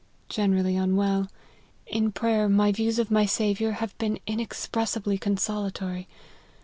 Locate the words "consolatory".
5.17-6.07